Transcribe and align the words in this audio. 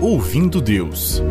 Ouvindo 0.00 0.60
Deus. 0.60 1.22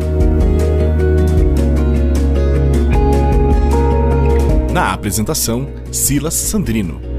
Na 4.72 4.92
apresentação, 4.92 5.68
Silas 5.92 6.34
Sandrino. 6.34 7.13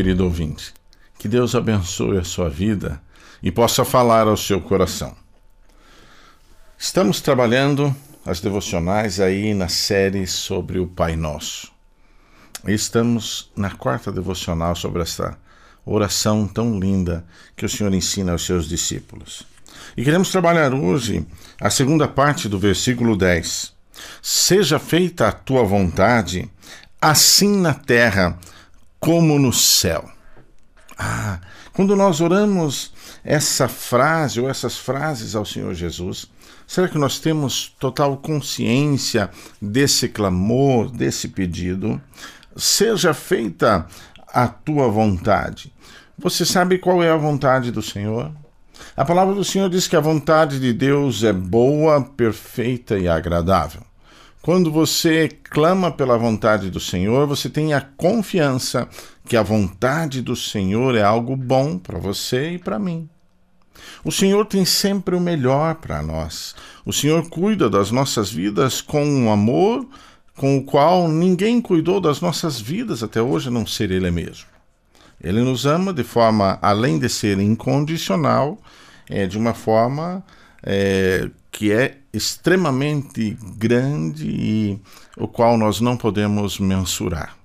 Querido 0.00 0.24
ouvinte. 0.24 0.72
Que 1.18 1.28
Deus 1.28 1.54
abençoe 1.54 2.16
a 2.16 2.24
sua 2.24 2.48
vida 2.48 2.98
e 3.42 3.52
possa 3.52 3.84
falar 3.84 4.26
ao 4.26 4.36
seu 4.36 4.58
coração. 4.58 5.14
Estamos 6.78 7.20
trabalhando 7.20 7.94
as 8.24 8.40
devocionais 8.40 9.20
aí 9.20 9.52
na 9.52 9.68
série 9.68 10.26
sobre 10.26 10.78
o 10.78 10.86
Pai 10.86 11.16
Nosso. 11.16 11.70
Estamos 12.66 13.50
na 13.54 13.72
quarta 13.72 14.10
devocional 14.10 14.74
sobre 14.74 15.02
essa 15.02 15.36
oração 15.84 16.48
tão 16.48 16.80
linda 16.80 17.22
que 17.54 17.66
o 17.66 17.68
Senhor 17.68 17.92
ensina 17.92 18.32
aos 18.32 18.46
seus 18.46 18.66
discípulos. 18.66 19.42
E 19.94 20.02
queremos 20.02 20.30
trabalhar 20.30 20.72
hoje 20.72 21.26
a 21.60 21.68
segunda 21.68 22.08
parte 22.08 22.48
do 22.48 22.58
versículo 22.58 23.14
10. 23.18 23.74
Seja 24.22 24.78
feita 24.78 25.28
a 25.28 25.32
tua 25.32 25.62
vontade, 25.62 26.50
assim 27.02 27.60
na 27.60 27.74
terra 27.74 28.38
como 29.00 29.38
no 29.38 29.52
céu. 29.52 30.08
Ah, 30.96 31.40
quando 31.72 31.96
nós 31.96 32.20
oramos 32.20 32.92
essa 33.24 33.66
frase 33.66 34.38
ou 34.38 34.48
essas 34.48 34.76
frases 34.76 35.34
ao 35.34 35.46
Senhor 35.46 35.74
Jesus, 35.74 36.26
será 36.66 36.86
que 36.86 36.98
nós 36.98 37.18
temos 37.18 37.74
total 37.80 38.18
consciência 38.18 39.30
desse 39.60 40.08
clamor, 40.08 40.90
desse 40.90 41.28
pedido? 41.28 42.00
Seja 42.54 43.14
feita 43.14 43.86
a 44.28 44.46
tua 44.46 44.88
vontade. 44.88 45.72
Você 46.18 46.44
sabe 46.44 46.78
qual 46.78 47.02
é 47.02 47.10
a 47.10 47.16
vontade 47.16 47.72
do 47.72 47.80
Senhor? 47.80 48.30
A 48.94 49.04
palavra 49.04 49.34
do 49.34 49.44
Senhor 49.44 49.70
diz 49.70 49.88
que 49.88 49.96
a 49.96 50.00
vontade 50.00 50.60
de 50.60 50.72
Deus 50.72 51.24
é 51.24 51.32
boa, 51.32 52.02
perfeita 52.02 52.98
e 52.98 53.08
agradável. 53.08 53.82
Quando 54.42 54.72
você 54.72 55.28
clama 55.28 55.92
pela 55.92 56.16
vontade 56.16 56.70
do 56.70 56.80
Senhor, 56.80 57.26
você 57.26 57.50
tem 57.50 57.74
a 57.74 57.80
confiança 57.80 58.88
que 59.26 59.36
a 59.36 59.42
vontade 59.42 60.22
do 60.22 60.34
Senhor 60.34 60.94
é 60.94 61.02
algo 61.02 61.36
bom 61.36 61.78
para 61.78 61.98
você 61.98 62.52
e 62.52 62.58
para 62.58 62.78
mim. 62.78 63.08
O 64.02 64.10
Senhor 64.10 64.46
tem 64.46 64.64
sempre 64.64 65.14
o 65.14 65.20
melhor 65.20 65.74
para 65.74 66.02
nós. 66.02 66.54
O 66.86 66.92
Senhor 66.92 67.28
cuida 67.28 67.68
das 67.68 67.90
nossas 67.90 68.30
vidas 68.30 68.80
com 68.80 69.04
um 69.04 69.30
amor 69.30 69.86
com 70.40 70.56
o 70.56 70.64
qual 70.64 71.06
ninguém 71.06 71.60
cuidou 71.60 72.00
das 72.00 72.22
nossas 72.22 72.58
vidas 72.58 73.02
até 73.02 73.20
hoje, 73.20 73.48
a 73.48 73.50
não 73.50 73.66
ser 73.66 73.90
Ele 73.90 74.10
mesmo. 74.10 74.46
Ele 75.22 75.42
nos 75.42 75.66
ama 75.66 75.92
de 75.92 76.02
forma, 76.02 76.58
além 76.62 76.98
de 76.98 77.10
ser 77.10 77.38
incondicional, 77.38 78.58
é, 79.06 79.26
de 79.26 79.36
uma 79.36 79.52
forma 79.52 80.24
é, 80.62 81.28
que 81.52 81.70
é 81.70 81.98
extremamente 82.12 83.36
grande 83.56 84.28
e 84.28 84.80
o 85.16 85.28
qual 85.28 85.56
nós 85.56 85.80
não 85.80 85.96
podemos 85.96 86.58
mensurar. 86.58 87.36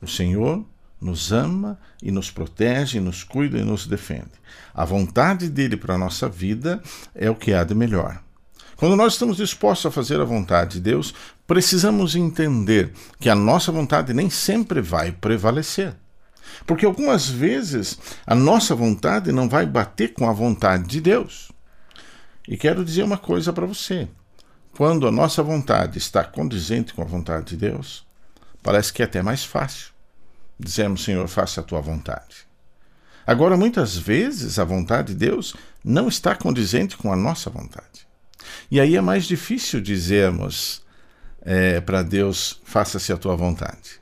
O 0.00 0.06
Senhor 0.06 0.64
nos 1.00 1.32
ama 1.32 1.78
e 2.02 2.10
nos 2.10 2.30
protege, 2.30 3.00
nos 3.00 3.24
cuida 3.24 3.58
e 3.58 3.64
nos 3.64 3.86
defende. 3.86 4.32
A 4.74 4.84
vontade 4.84 5.48
dele 5.48 5.76
para 5.76 5.94
a 5.94 5.98
nossa 5.98 6.28
vida 6.28 6.82
é 7.14 7.30
o 7.30 7.34
que 7.34 7.52
há 7.52 7.64
de 7.64 7.74
melhor. 7.74 8.20
Quando 8.76 8.96
nós 8.96 9.12
estamos 9.12 9.36
dispostos 9.36 9.86
a 9.86 9.90
fazer 9.92 10.20
a 10.20 10.24
vontade 10.24 10.74
de 10.74 10.80
Deus, 10.80 11.14
precisamos 11.46 12.16
entender 12.16 12.92
que 13.20 13.30
a 13.30 13.34
nossa 13.34 13.70
vontade 13.70 14.12
nem 14.12 14.28
sempre 14.28 14.80
vai 14.80 15.12
prevalecer. 15.12 15.94
Porque 16.66 16.84
algumas 16.84 17.28
vezes 17.28 17.96
a 18.26 18.34
nossa 18.34 18.74
vontade 18.74 19.30
não 19.30 19.48
vai 19.48 19.66
bater 19.66 20.12
com 20.12 20.28
a 20.28 20.32
vontade 20.32 20.88
de 20.88 21.00
Deus. 21.00 21.51
E 22.46 22.56
quero 22.56 22.84
dizer 22.84 23.02
uma 23.02 23.18
coisa 23.18 23.52
para 23.52 23.66
você: 23.66 24.08
quando 24.76 25.06
a 25.06 25.12
nossa 25.12 25.42
vontade 25.42 25.98
está 25.98 26.24
condizente 26.24 26.94
com 26.94 27.02
a 27.02 27.06
vontade 27.06 27.46
de 27.46 27.56
Deus, 27.56 28.06
parece 28.62 28.92
que 28.92 29.02
é 29.02 29.04
até 29.04 29.22
mais 29.22 29.44
fácil 29.44 29.92
dizermos, 30.58 31.02
Senhor, 31.02 31.26
faça 31.28 31.60
a 31.60 31.64
tua 31.64 31.80
vontade. 31.80 32.46
Agora, 33.26 33.56
muitas 33.56 33.96
vezes 33.96 34.58
a 34.58 34.64
vontade 34.64 35.08
de 35.08 35.18
Deus 35.18 35.54
não 35.84 36.08
está 36.08 36.34
condizente 36.34 36.96
com 36.96 37.12
a 37.12 37.16
nossa 37.16 37.50
vontade. 37.50 38.06
E 38.70 38.80
aí 38.80 38.96
é 38.96 39.00
mais 39.00 39.24
difícil 39.24 39.80
dizermos 39.80 40.82
é, 41.40 41.80
para 41.80 42.02
Deus, 42.02 42.60
faça-se 42.64 43.12
a 43.12 43.16
tua 43.16 43.36
vontade. 43.36 44.01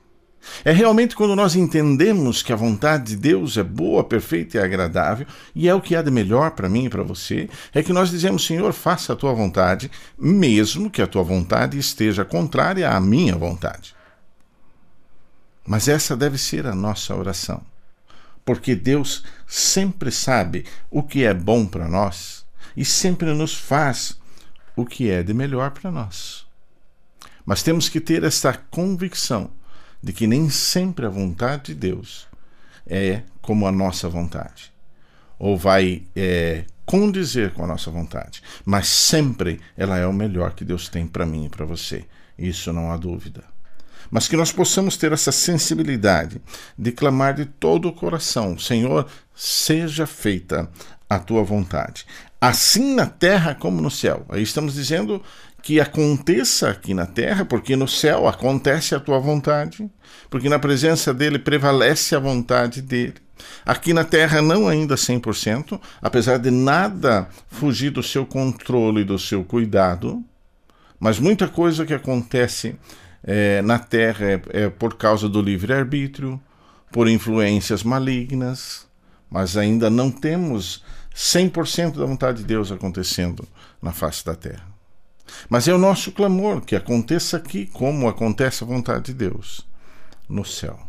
É 0.63 0.71
realmente 0.71 1.15
quando 1.15 1.35
nós 1.35 1.55
entendemos 1.55 2.43
que 2.43 2.53
a 2.53 2.55
vontade 2.55 3.05
de 3.05 3.15
Deus 3.15 3.57
é 3.57 3.63
boa, 3.63 4.03
perfeita 4.03 4.57
e 4.57 4.61
agradável, 4.61 5.25
e 5.55 5.67
é 5.67 5.73
o 5.73 5.81
que 5.81 5.95
há 5.95 6.01
de 6.01 6.11
melhor 6.11 6.51
para 6.51 6.69
mim 6.69 6.85
e 6.85 6.89
para 6.89 7.01
você, 7.01 7.49
é 7.73 7.81
que 7.81 7.91
nós 7.91 8.11
dizemos, 8.11 8.45
Senhor, 8.45 8.71
faça 8.71 9.13
a 9.13 9.15
tua 9.15 9.33
vontade, 9.33 9.89
mesmo 10.17 10.89
que 10.89 11.01
a 11.01 11.07
tua 11.07 11.23
vontade 11.23 11.79
esteja 11.79 12.23
contrária 12.23 12.89
à 12.89 12.99
minha 12.99 13.35
vontade. 13.35 13.95
Mas 15.65 15.87
essa 15.87 16.15
deve 16.15 16.37
ser 16.37 16.67
a 16.67 16.75
nossa 16.75 17.15
oração, 17.15 17.61
porque 18.45 18.75
Deus 18.75 19.23
sempre 19.47 20.11
sabe 20.11 20.65
o 20.91 21.01
que 21.01 21.23
é 21.23 21.33
bom 21.33 21.65
para 21.65 21.87
nós 21.87 22.45
e 22.77 22.85
sempre 22.85 23.33
nos 23.33 23.55
faz 23.55 24.19
o 24.75 24.85
que 24.85 25.09
é 25.09 25.23
de 25.23 25.33
melhor 25.33 25.71
para 25.71 25.91
nós. 25.91 26.45
Mas 27.43 27.63
temos 27.63 27.89
que 27.89 27.99
ter 27.99 28.23
essa 28.23 28.53
convicção 28.53 29.49
de 30.01 30.13
que 30.13 30.27
nem 30.27 30.49
sempre 30.49 31.05
a 31.05 31.09
vontade 31.09 31.73
de 31.73 31.75
Deus 31.75 32.27
é 32.87 33.21
como 33.41 33.67
a 33.67 33.71
nossa 33.71 34.09
vontade, 34.09 34.71
ou 35.37 35.57
vai 35.57 36.03
é, 36.15 36.65
condizer 36.85 37.53
com 37.53 37.63
a 37.63 37.67
nossa 37.67 37.89
vontade, 37.89 38.41
mas 38.65 38.87
sempre 38.87 39.61
ela 39.77 39.97
é 39.97 40.05
o 40.05 40.13
melhor 40.13 40.53
que 40.53 40.65
Deus 40.65 40.89
tem 40.89 41.07
para 41.07 41.25
mim 41.25 41.45
e 41.45 41.49
para 41.49 41.65
você. 41.65 42.05
Isso 42.37 42.73
não 42.73 42.91
há 42.91 42.97
dúvida. 42.97 43.43
Mas 44.09 44.27
que 44.27 44.35
nós 44.35 44.51
possamos 44.51 44.97
ter 44.97 45.13
essa 45.13 45.31
sensibilidade 45.31 46.41
de 46.77 46.91
clamar 46.91 47.33
de 47.33 47.45
todo 47.45 47.87
o 47.87 47.93
coração: 47.93 48.59
Senhor, 48.59 49.07
seja 49.33 50.05
feita 50.05 50.69
a 51.09 51.17
tua 51.17 51.43
vontade, 51.43 52.05
assim 52.39 52.93
na 52.93 53.05
terra 53.05 53.55
como 53.55 53.81
no 53.81 53.91
céu. 53.91 54.25
Aí 54.27 54.43
estamos 54.43 54.73
dizendo 54.73 55.23
que 55.61 55.79
aconteça 55.79 56.69
aqui 56.69 56.93
na 56.93 57.05
terra, 57.05 57.45
porque 57.45 57.75
no 57.75 57.87
céu 57.87 58.27
acontece 58.27 58.95
a 58.95 58.99
tua 58.99 59.19
vontade, 59.19 59.89
porque 60.29 60.49
na 60.49 60.59
presença 60.59 61.13
dele 61.13 61.37
prevalece 61.37 62.15
a 62.15 62.19
vontade 62.19 62.81
dele. 62.81 63.15
Aqui 63.65 63.93
na 63.93 64.03
terra, 64.03 64.41
não 64.41 64.67
ainda 64.67 64.95
100%, 64.95 65.79
apesar 66.01 66.37
de 66.37 66.51
nada 66.51 67.27
fugir 67.47 67.91
do 67.91 68.03
seu 68.03 68.25
controle 68.25 69.01
e 69.01 69.05
do 69.05 69.17
seu 69.17 69.43
cuidado, 69.43 70.23
mas 70.99 71.19
muita 71.19 71.47
coisa 71.47 71.85
que 71.85 71.93
acontece 71.93 72.75
é, 73.23 73.61
na 73.61 73.79
terra 73.79 74.25
é, 74.25 74.41
é 74.49 74.69
por 74.69 74.95
causa 74.95 75.27
do 75.27 75.41
livre-arbítrio, 75.41 76.39
por 76.91 77.07
influências 77.07 77.83
malignas, 77.83 78.87
mas 79.29 79.57
ainda 79.57 79.89
não 79.89 80.11
temos 80.11 80.83
100% 81.15 81.97
da 81.97 82.05
vontade 82.05 82.39
de 82.39 82.43
Deus 82.45 82.71
acontecendo 82.71 83.47
na 83.81 83.91
face 83.91 84.25
da 84.25 84.35
terra. 84.35 84.70
Mas 85.49 85.67
é 85.67 85.73
o 85.73 85.77
nosso 85.77 86.11
clamor 86.11 86.61
que 86.61 86.75
aconteça 86.75 87.37
aqui 87.37 87.65
como 87.67 88.07
acontece 88.07 88.63
a 88.63 88.67
vontade 88.67 89.05
de 89.05 89.13
Deus 89.13 89.65
no 90.27 90.45
céu. 90.45 90.79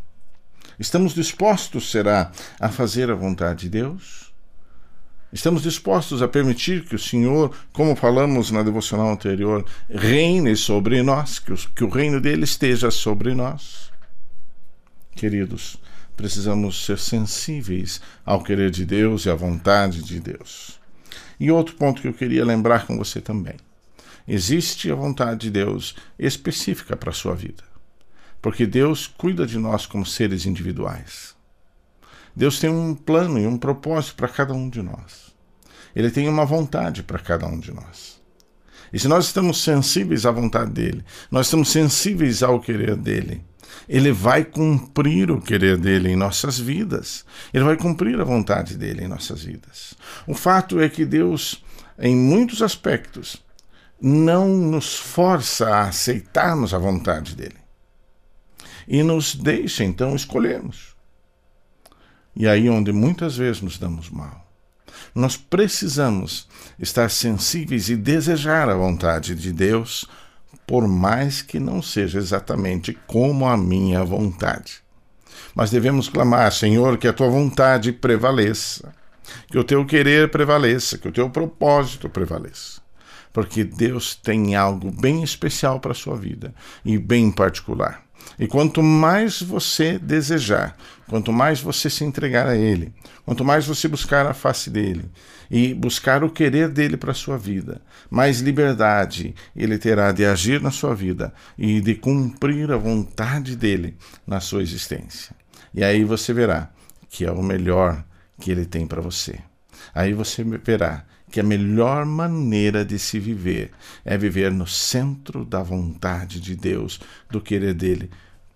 Estamos 0.78 1.14
dispostos, 1.14 1.90
será, 1.90 2.32
a 2.58 2.68
fazer 2.68 3.10
a 3.10 3.14
vontade 3.14 3.62
de 3.62 3.68
Deus? 3.68 4.32
Estamos 5.32 5.62
dispostos 5.62 6.20
a 6.20 6.28
permitir 6.28 6.84
que 6.84 6.94
o 6.94 6.98
Senhor, 6.98 7.56
como 7.72 7.96
falamos 7.96 8.50
na 8.50 8.62
devocional 8.62 9.10
anterior, 9.10 9.64
reine 9.88 10.54
sobre 10.54 11.02
nós, 11.02 11.38
que, 11.38 11.54
que 11.74 11.84
o 11.84 11.88
reino 11.88 12.20
dele 12.20 12.44
esteja 12.44 12.90
sobre 12.90 13.34
nós? 13.34 13.90
Queridos, 15.14 15.78
precisamos 16.16 16.84
ser 16.84 16.98
sensíveis 16.98 18.00
ao 18.26 18.42
querer 18.42 18.70
de 18.70 18.84
Deus 18.84 19.24
e 19.24 19.30
à 19.30 19.34
vontade 19.34 20.02
de 20.02 20.20
Deus. 20.20 20.78
E 21.40 21.50
outro 21.50 21.76
ponto 21.76 22.02
que 22.02 22.08
eu 22.08 22.14
queria 22.14 22.44
lembrar 22.44 22.86
com 22.86 22.96
você 22.96 23.20
também. 23.20 23.56
Existe 24.26 24.90
a 24.90 24.94
vontade 24.94 25.40
de 25.40 25.50
Deus 25.50 25.96
específica 26.18 26.96
para 26.96 27.10
a 27.10 27.14
sua 27.14 27.34
vida. 27.34 27.64
Porque 28.40 28.66
Deus 28.66 29.06
cuida 29.06 29.46
de 29.46 29.58
nós 29.58 29.86
como 29.86 30.04
seres 30.04 30.46
individuais. 30.46 31.34
Deus 32.34 32.58
tem 32.58 32.70
um 32.70 32.94
plano 32.94 33.38
e 33.38 33.46
um 33.46 33.58
propósito 33.58 34.16
para 34.16 34.28
cada 34.28 34.54
um 34.54 34.68
de 34.68 34.82
nós. 34.82 35.32
Ele 35.94 36.10
tem 36.10 36.28
uma 36.28 36.44
vontade 36.44 37.02
para 37.02 37.18
cada 37.18 37.46
um 37.46 37.58
de 37.58 37.72
nós. 37.72 38.20
E 38.92 38.98
se 38.98 39.08
nós 39.08 39.26
estamos 39.26 39.62
sensíveis 39.62 40.26
à 40.26 40.30
vontade 40.30 40.70
dele, 40.70 41.04
nós 41.30 41.46
estamos 41.46 41.70
sensíveis 41.70 42.42
ao 42.42 42.60
querer 42.60 42.96
dele, 42.96 43.42
ele 43.88 44.12
vai 44.12 44.44
cumprir 44.44 45.30
o 45.30 45.40
querer 45.40 45.76
dele 45.76 46.10
em 46.10 46.16
nossas 46.16 46.58
vidas. 46.58 47.24
Ele 47.52 47.64
vai 47.64 47.76
cumprir 47.76 48.20
a 48.20 48.24
vontade 48.24 48.76
dele 48.76 49.04
em 49.04 49.08
nossas 49.08 49.42
vidas. 49.42 49.94
O 50.26 50.34
fato 50.34 50.80
é 50.80 50.88
que 50.88 51.04
Deus, 51.04 51.62
em 51.98 52.14
muitos 52.14 52.62
aspectos, 52.62 53.41
não 54.02 54.48
nos 54.48 54.96
força 54.96 55.68
a 55.68 55.82
aceitarmos 55.82 56.74
a 56.74 56.78
vontade 56.78 57.36
dele. 57.36 57.56
E 58.88 59.00
nos 59.04 59.36
deixa 59.36 59.84
então 59.84 60.16
escolhermos. 60.16 60.96
E 62.34 62.48
aí 62.48 62.68
onde 62.68 62.92
muitas 62.92 63.36
vezes 63.36 63.62
nos 63.62 63.78
damos 63.78 64.10
mal. 64.10 64.44
Nós 65.14 65.36
precisamos 65.36 66.48
estar 66.78 67.10
sensíveis 67.10 67.88
e 67.88 67.96
desejar 67.96 68.68
a 68.68 68.74
vontade 68.74 69.36
de 69.36 69.52
Deus 69.52 70.06
por 70.66 70.88
mais 70.88 71.42
que 71.42 71.60
não 71.60 71.80
seja 71.80 72.18
exatamente 72.18 72.98
como 73.06 73.46
a 73.46 73.56
minha 73.56 74.02
vontade. 74.04 74.82
Mas 75.54 75.70
devemos 75.70 76.08
clamar, 76.08 76.50
Senhor, 76.52 76.98
que 76.98 77.06
a 77.06 77.12
tua 77.12 77.28
vontade 77.28 77.92
prevaleça, 77.92 78.92
que 79.48 79.58
o 79.58 79.64
teu 79.64 79.84
querer 79.84 80.30
prevaleça, 80.30 80.98
que 80.98 81.08
o 81.08 81.12
teu 81.12 81.28
propósito 81.30 82.08
prevaleça. 82.08 82.80
Porque 83.32 83.64
Deus 83.64 84.14
tem 84.14 84.54
algo 84.54 84.90
bem 84.90 85.22
especial 85.22 85.80
para 85.80 85.92
a 85.92 85.94
sua 85.94 86.16
vida 86.16 86.54
e 86.84 86.98
bem 86.98 87.30
particular. 87.30 88.04
E 88.38 88.46
quanto 88.46 88.82
mais 88.82 89.42
você 89.42 89.98
desejar, 89.98 90.76
quanto 91.08 91.32
mais 91.32 91.60
você 91.60 91.90
se 91.90 92.04
entregar 92.04 92.46
a 92.46 92.56
Ele, 92.56 92.92
quanto 93.24 93.44
mais 93.44 93.66
você 93.66 93.88
buscar 93.88 94.26
a 94.26 94.34
face 94.34 94.70
dele 94.70 95.10
e 95.50 95.74
buscar 95.74 96.24
o 96.24 96.30
querer 96.30 96.68
dele 96.68 96.96
para 96.96 97.12
a 97.12 97.14
sua 97.14 97.36
vida, 97.36 97.82
mais 98.10 98.40
liberdade 98.40 99.34
ele 99.54 99.78
terá 99.78 100.10
de 100.12 100.24
agir 100.24 100.60
na 100.60 100.70
sua 100.70 100.94
vida 100.94 101.32
e 101.58 101.80
de 101.80 101.94
cumprir 101.94 102.72
a 102.72 102.76
vontade 102.76 103.54
dele 103.54 103.96
na 104.26 104.40
sua 104.40 104.62
existência. 104.62 105.36
E 105.74 105.84
aí 105.84 106.04
você 106.04 106.32
verá 106.32 106.70
que 107.08 107.26
é 107.26 107.30
o 107.30 107.42
melhor 107.42 108.02
que 108.40 108.50
ele 108.50 108.64
tem 108.64 108.86
para 108.86 109.02
você. 109.02 109.38
Aí 109.94 110.12
você 110.12 110.44
verá 110.44 111.04
que 111.32 111.40
a 111.40 111.42
melhor 111.42 112.04
maneira 112.04 112.84
de 112.84 112.98
se 112.98 113.18
viver 113.18 113.70
é 114.04 114.18
viver 114.18 114.52
no 114.52 114.66
centro 114.66 115.46
da 115.46 115.62
vontade 115.62 116.38
de 116.38 116.54
Deus, 116.54 117.00
do 117.30 117.40
querer 117.40 117.72
dele, 117.72 118.10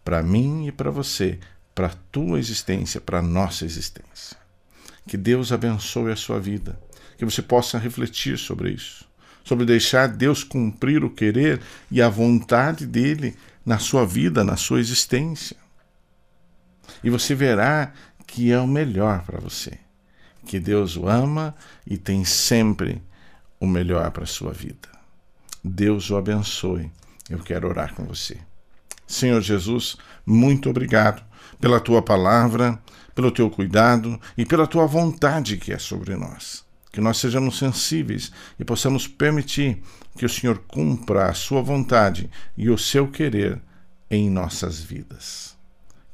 para 0.05 0.23
mim 0.23 0.67
e 0.67 0.73
para 0.73 0.91
você, 0.91 1.41
para 1.75 1.87
a 1.87 1.95
tua 2.13 2.39
existência, 2.39 3.01
para 3.01 3.21
a 3.21 3.23
nossa 3.23 3.65
existência. 3.65 4.37
Que 5.09 5.17
Deus 5.17 5.53
abençoe 5.53 6.13
a 6.13 6.17
sua 6.17 6.39
vida, 6.39 6.79
que 7.17 7.25
você 7.25 7.41
possa 7.41 7.79
refletir 7.79 8.37
sobre 8.37 8.73
isso, 8.73 9.09
sobre 9.43 9.65
deixar 9.65 10.07
Deus 10.09 10.45
cumprir 10.45 11.03
o 11.03 11.11
querer 11.11 11.63
e 11.91 12.03
a 12.03 12.11
vontade 12.11 12.87
dele 12.87 13.35
na 13.65 13.79
sua 13.79 14.05
vida, 14.05 14.45
na 14.45 14.57
sua 14.57 14.81
existência. 14.81 15.57
E 17.03 17.09
você 17.09 17.35
verá 17.35 17.91
que 18.27 18.53
é 18.53 18.61
o 18.61 18.67
melhor 18.67 19.23
para 19.25 19.41
você 19.41 19.86
que 20.47 20.61
Deus 20.61 20.97
o 20.97 21.09
ama 21.09 21.55
e 21.87 21.99
tem 21.99 22.25
sempre 22.25 23.03
o 23.61 23.67
melhor 23.67 24.11
para 24.13 24.25
a 24.25 24.27
sua 24.27 24.53
vida. 24.53 24.89
Deus 25.63 26.09
o 26.11 26.17
abençoe. 26.17 26.91
Eu 27.29 27.41
quero 27.41 27.69
orar 27.69 27.93
com 27.95 28.05
você. 28.05 28.39
Senhor 29.07 29.41
Jesus, 29.41 29.97
muito 30.25 30.71
obrigado 30.71 31.23
pela 31.61 31.81
tua 31.81 32.01
palavra, 32.01 32.81
pelo 33.15 33.31
teu 33.31 33.51
cuidado 33.51 34.21
e 34.39 34.47
pela 34.47 34.67
tua 34.67 34.87
vontade 34.87 35.57
que 35.57 35.73
é 35.73 35.79
sobre 35.79 36.15
nós. 36.17 36.65
Que 36.93 37.01
nós 37.01 37.19
sejamos 37.19 37.59
sensíveis 37.59 38.33
e 38.59 38.65
possamos 38.65 39.07
permitir 39.09 39.83
que 40.17 40.25
o 40.25 40.29
Senhor 40.29 40.63
cumpra 40.69 41.27
a 41.27 41.35
sua 41.35 41.61
vontade 41.61 42.31
e 42.57 42.71
o 42.71 42.79
seu 42.79 43.09
querer 43.09 43.61
em 44.11 44.31
nossas 44.31 44.81
vidas. 44.81 45.57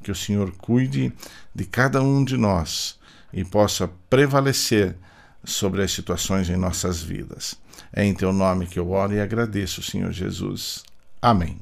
Que 0.03 0.11
o 0.11 0.15
Senhor 0.15 0.51
cuide 0.57 1.13
de 1.53 1.65
cada 1.65 2.01
um 2.01 2.25
de 2.25 2.35
nós 2.35 2.99
e 3.33 3.43
possa 3.43 3.89
prevalecer 4.09 4.95
sobre 5.43 5.83
as 5.83 5.91
situações 5.91 6.49
em 6.49 6.55
nossas 6.55 7.01
vidas. 7.01 7.55
É 7.91 8.03
em 8.03 8.13
teu 8.13 8.31
nome 8.31 8.67
que 8.67 8.79
eu 8.79 8.91
oro 8.91 9.13
e 9.13 9.19
agradeço, 9.19 9.81
Senhor 9.81 10.11
Jesus. 10.11 10.83
Amém. 11.21 11.59